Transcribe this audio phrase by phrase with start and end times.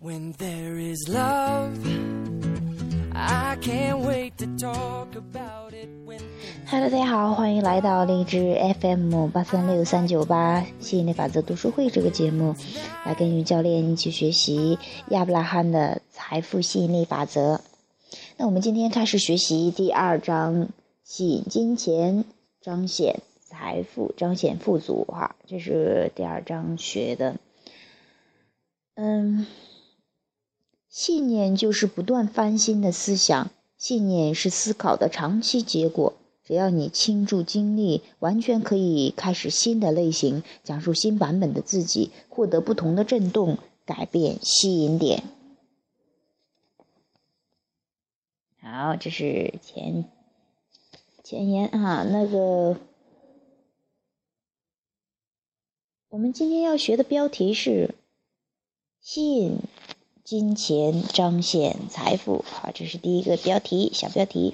[0.00, 1.76] When there is love,
[3.12, 5.88] I can't wait to talk about it.
[6.06, 6.20] When
[6.66, 12.54] Hello，大家好，欢迎来到荔枝 FM 八三六三九八吸引力法则读书会这个节目，
[13.04, 17.60] 来跟于教练一起学习亚伯拉罕的财富吸引力法则。
[18.36, 20.68] 那我们今天开始学习第二章，
[21.02, 22.24] 吸引金钱，
[22.60, 25.04] 彰显财富，彰显富足。
[25.08, 27.34] 哈，这是第二章学的。
[28.94, 29.44] 嗯。
[30.88, 36.14] 信念就是不断翻新的思想，信念是思考的长期结果。
[36.44, 45.24] 只要你倾注精力，完全可以开始新的类型，讲述新版本的自己，获得不同的震动，改变吸引点。
[48.62, 50.06] 好，这是前
[51.22, 52.78] 前言啊，那个
[56.08, 57.94] 我们今天要学的标题是
[59.02, 59.58] 吸引。
[60.30, 64.52] 金钱彰显财富，好，这是第一个标题，小标题。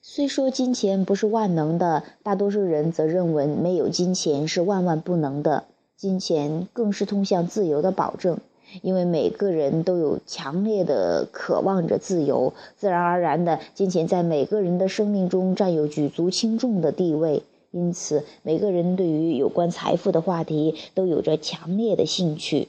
[0.00, 5.64] 虽说金钱不是万能的，大多数人则认为没有金钱是万万不能的。
[5.96, 8.38] 金钱更是通向自由的保证，
[8.82, 17.42] 因为每个人都有强烈的渴望着自由，自然而然的，金钱在每个人的生命中占有举足轻重的地位。
[17.72, 22.68] 因此，每个人对于有关财富的话题都有着强烈的兴趣。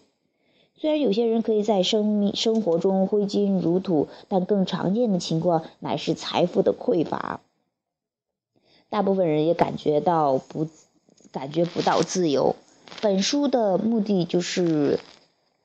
[0.79, 7.41] 虽然有些人可以在生命生活中挥金如土，但更常见的情况乃是财富的匮乏。
[8.89, 10.67] 大部分人也感觉到不
[11.31, 12.55] 感觉不到自由。
[13.01, 14.99] 本书的目的就是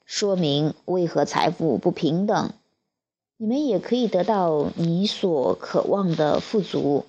[0.06, 2.50] 说明为何财富不平等。
[3.36, 7.04] 你们也可以得到你所渴望的富足。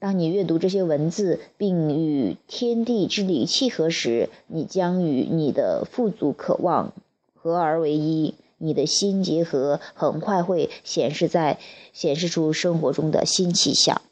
[0.00, 6.92] 当你阅读这些文字，并与天地之理契合时，你将与你的富足渴望。
[7.40, 11.58] 合而为一，你的心结合，很快会显示在
[11.92, 14.02] 显示出生活中的新气象。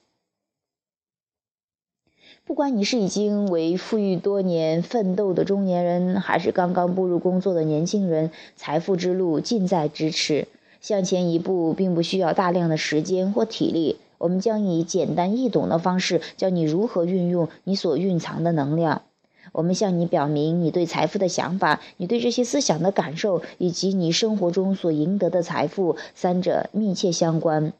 [2.45, 10.47] 不管你是已经为富裕多年奋斗的中年人，还是刚刚步入工作的年轻人，财富之路近在咫尺。
[10.81, 13.97] 向前一步，并不需要大量的时间或体力。
[14.19, 19.03] 我们将以简单易懂的方式，教你如何运用你所蕴藏的能量。
[19.53, 27.73] 我们向你表明你对财富的想法，你对这些思想的感受，以及你生活中所赢得的财富，三者密切相关。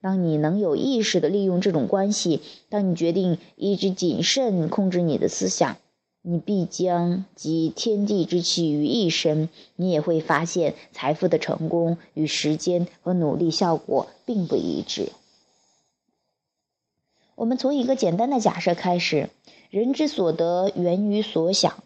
[0.00, 5.78] 当你能有意识地利用这种关系，当你决定一直谨慎控制你的思想，
[6.20, 9.48] 你必将集天地之气于一身。
[9.76, 15.10] 你也会发现，财富的成功与时间和努力效果并不一致。
[17.34, 19.30] 我们从一个简单的假设开始。
[19.74, 21.82] 人之所得源于所想。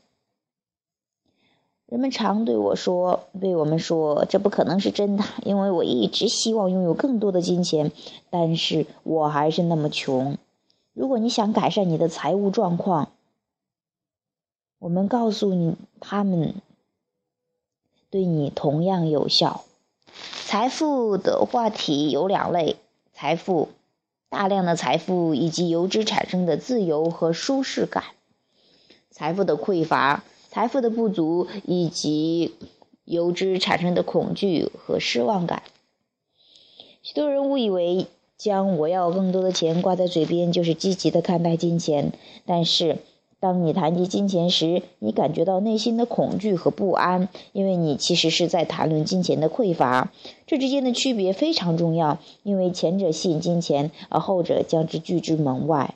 [1.86, 7.90] 人们常对我说：“对我们说，这不可能是真的，因为我一直希望拥有更多的金钱，
[8.28, 10.36] 但是我还是那么穷。”
[10.92, 13.12] 如果你想改善你的财务状况，
[14.78, 16.56] 我们告诉你，他们
[18.10, 19.64] 对你同样有效。
[20.44, 22.76] 财富的话题有两类：
[23.14, 23.70] 财富。
[24.30, 28.04] 大量的财富以及由之产生的自由和舒适感，
[29.10, 32.54] 财富的匮乏、财富的不足以及
[33.04, 35.62] 由之产生的恐惧和失望感。
[37.02, 38.06] 许多人误以为
[38.36, 42.12] 将“我要更多的钱”挂在嘴边就是积极的看待金钱，
[42.44, 42.98] 但是。
[43.40, 50.10] 当你谈及金钱时，你感觉到内心的恐惧和不安，因为你其实是在谈论金钱的匮乏。
[50.46, 55.94] 这之间的区别非常重要，因为前者吸引金钱，而后者将之拒之门外。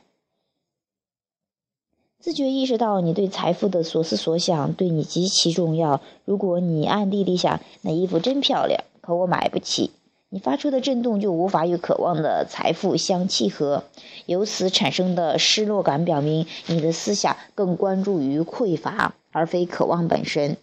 [2.20, 6.00] 自觉意识到你对财富的所思所想对你极其重要。
[6.24, 9.90] 如果你暗地里想那衣服真漂亮，可我买不起。
[10.34, 13.84] 你发出的震动就无法与渴望的财富相契合，
[14.24, 20.56] 由此产生的失落感表明你的思想更关注于匮乏而非渴望本身。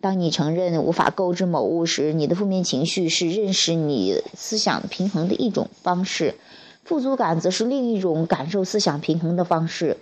[0.00, 6.34] 当你承认无法购置某物时，你的负面情绪是认识你思想平衡的一种方式，
[6.82, 9.96] 富足感则是另一种感受思想平衡的方式。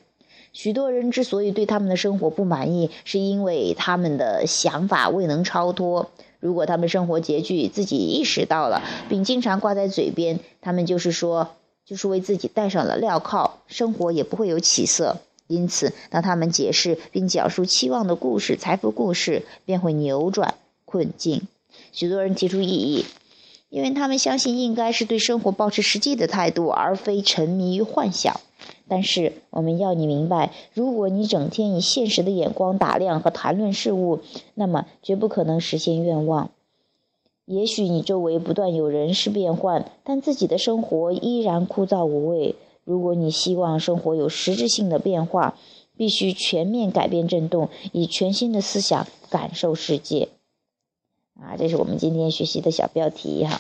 [0.55, 6.11] 许多人之所以对他们的生活不满意，是因为他们的想法未能超脱。
[6.43, 11.51] 如果他们生活拮据，自己意识到了，并经常挂在嘴边，他们就是说，
[11.87, 15.19] 就是为自己戴上了镣铐，生活也不会有起色。
[15.47, 21.43] 因此，当他们解释并讲述期望的故事、财富故事，便会扭转困境。
[21.93, 23.07] 许多人提出异议，
[23.69, 28.41] 因为他们相信应该是对生活保持实际的态度，而非沉迷于幻想。
[28.93, 34.21] 但是我们要你明白，如果你整天以现实的眼光打量和谈论事物，
[34.53, 36.51] 那么绝不可能实现愿望。
[37.47, 42.55] 也许你周围不断有人事变换，但自己的生活依然枯燥无味。
[42.85, 45.57] 如果你希望生活有实质性的变化，
[45.97, 50.29] 必须全面改变振动，以全新的思想感受世界。
[51.41, 53.59] 啊，这是我们今天学习的小标题哈。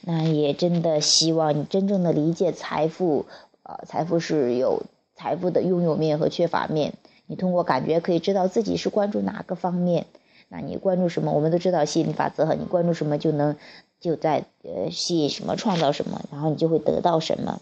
[0.00, 3.26] 那也真的希望你真正的理解财富。
[3.68, 4.84] 呃，财富是有
[5.14, 6.94] 财富的拥有面和缺乏面。
[7.26, 10.06] 你通过感觉可以知道自己是关注哪个方面。
[10.48, 11.32] 那你关注什么？
[11.32, 13.56] 我们都知道吸引力法则哈，你关注什么就能
[14.00, 17.60] 就在呃吸引什么，创造什么，然后你就会得到什么。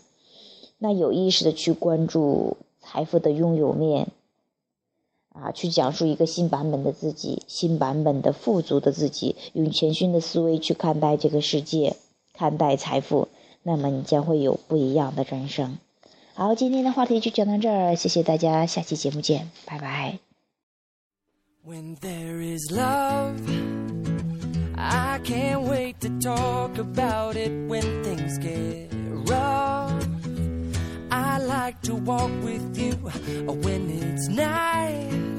[0.79, 4.06] 那有意识的去关注财富的拥有面，
[5.31, 11.97] 啊，去讲述一个新版本的自己，新版本的富足的自己，用全新的思维去看待这个世界，
[12.32, 13.26] 看待财富，
[13.64, 15.79] 那么你将会有不一样的人生。
[16.38, 20.19] 好，今天的话题就讲到这儿，谢谢大家，下期节目见，拜拜。
[21.67, 23.41] When there is love,
[24.77, 28.91] I can't wait to talk about it when things get
[29.25, 30.06] rough.
[31.09, 32.93] I like to walk with you
[33.62, 35.36] when it's night.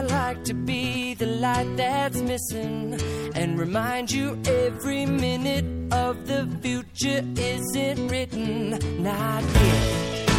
[0.00, 2.98] I like to be the light that's missing
[3.34, 8.70] and remind you every minute of the future isn't written,
[9.02, 10.30] not yet.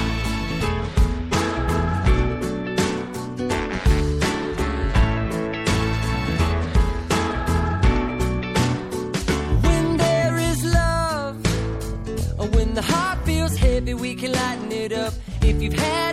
[9.61, 11.35] When there is love,
[12.39, 15.13] or when the heart feels heavy, we can lighten it up.
[15.43, 16.10] If you've had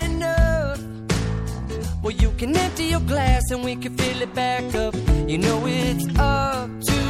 [2.08, 4.94] well, you can empty your glass and we can fill it back up.
[5.26, 7.00] You know it's up to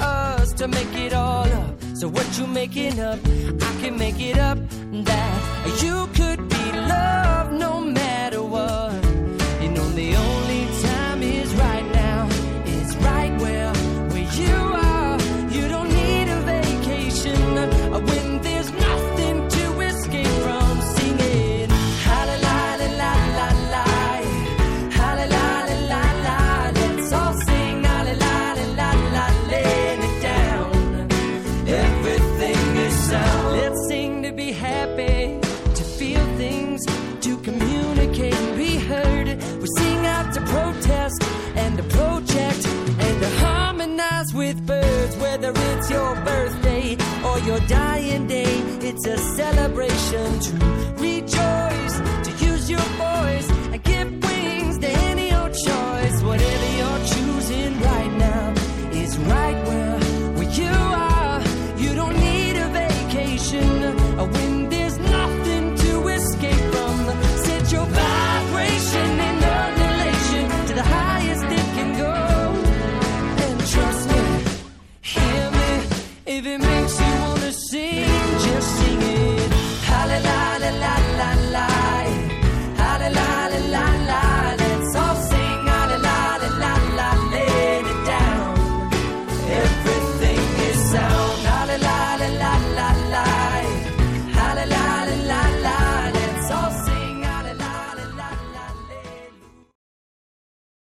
[0.00, 1.74] us to make it all up.
[1.94, 3.18] So what you making up,
[3.68, 4.58] I can make it up.
[5.04, 5.97] That you
[45.88, 50.77] it's your birthday or your dying day, it's a celebration to.